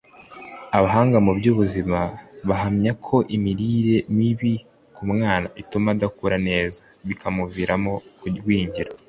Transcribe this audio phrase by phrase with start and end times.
[0.77, 1.99] Abahanga mu by’ubuzima
[2.49, 4.53] bahamya ko imirire mibi
[4.95, 8.89] ku mwana ituma adakura neza bikamuviramo kugwingira